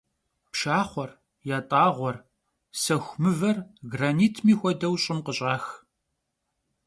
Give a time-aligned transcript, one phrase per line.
[0.51, 1.11] Pşşaxhuer,
[1.49, 2.15] yat'ağuer,
[2.81, 3.57] sexu mıver,
[3.91, 5.65] granitmi xuedeu, ş'ım khış'ax.